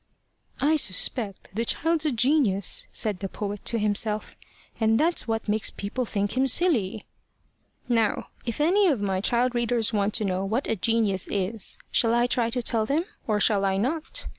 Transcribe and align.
"I 0.59 0.77
suspect 0.77 1.49
the 1.53 1.63
child's 1.63 2.07
a 2.07 2.11
genius," 2.11 2.87
said 2.91 3.19
the 3.19 3.29
poet 3.29 3.63
to 3.65 3.77
himself, 3.77 4.35
"and 4.79 4.99
that's 4.99 5.27
what 5.27 5.47
makes 5.47 5.69
people 5.69 6.05
think 6.05 6.35
him 6.35 6.47
silly." 6.47 7.05
Now 7.87 8.29
if 8.43 8.59
any 8.59 8.87
of 8.87 8.99
my 8.99 9.19
child 9.19 9.53
readers 9.53 9.93
want 9.93 10.15
to 10.15 10.25
know 10.25 10.43
what 10.43 10.67
a 10.67 10.75
genius 10.75 11.27
is 11.29 11.77
shall 11.91 12.15
I 12.15 12.25
try 12.25 12.49
to 12.49 12.63
tell 12.63 12.83
them, 12.83 13.05
or 13.27 13.39
shall 13.39 13.63
I 13.63 13.77
not? 13.77 14.25